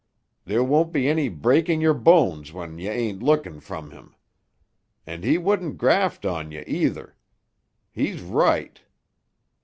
There 0.45 0.63
won't 0.63 0.91
be 0.91 1.07
any 1.07 1.29
breaking 1.29 1.79
yer 1.79 1.93
bones 1.93 2.51
when 2.51 2.79
yuh 2.79 2.89
ain't 2.89 3.21
lookin' 3.21 3.59
from 3.59 3.91
him. 3.91 4.15
And 5.05 5.23
he 5.23 5.37
wouldn't 5.37 5.77
graft 5.77 6.25
on 6.25 6.51
yuh, 6.51 6.63
either. 6.65 7.15
He's 7.91 8.19
right. 8.23 8.81